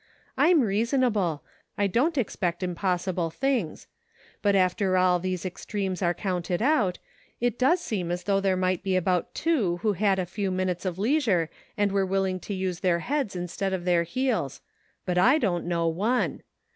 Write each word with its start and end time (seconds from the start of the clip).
I'm 0.35 0.61
reasonable; 0.61 1.43
I 1.77 1.85
don't 1.85 2.17
expect 2.17 2.63
impossible 2.63 3.29
things; 3.29 3.85
but 4.41 4.55
after 4.55 4.97
all 4.97 5.19
these 5.19 5.45
ex 5.45 5.63
tremes 5.63 6.01
are 6.01 6.15
counted 6.15 6.59
out, 6.59 6.97
it 7.39 7.59
does 7.59 7.81
seem 7.81 8.09
as 8.09 8.23
though 8.23 8.39
there 8.39 8.57
might 8.57 8.81
be 8.81 8.95
about 8.95 9.35
two 9.35 9.77
who 9.83 9.93
had 9.93 10.17
a 10.17 10.25
few 10.25 10.49
minutes 10.49 10.85
of 10.85 10.97
leisure 10.97 11.51
and 11.77 11.91
were 11.91 12.03
willing 12.03 12.39
to 12.39 12.53
use 12.55 12.79
their 12.79 12.97
heads 13.01 13.35
in 13.35 13.47
stead 13.47 13.73
of 13.73 13.85
their 13.85 14.01
heels; 14.01 14.59
but 15.05 15.19
I 15.19 15.37
don't 15.37 15.67
know 15.67 15.87
one. 15.87 16.41